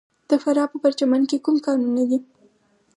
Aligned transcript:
د 0.29 0.31
فراه 0.41 0.67
په 0.71 0.77
پرچمن 0.83 1.21
کې 1.29 1.37
کوم 1.45 1.55
کانونه 1.65 2.03
دي؟ 2.09 2.19